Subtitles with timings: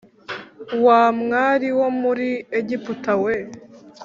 [0.85, 3.33] Wa mwari wo muri Egiputa we